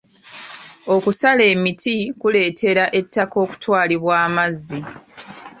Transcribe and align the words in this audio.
Okusala 0.95 1.43
emiti 1.53 1.95
kuleetera 2.19 2.83
ettaka 2.99 3.35
okutwalibwa 3.45 4.13
amazzi. 4.27 4.79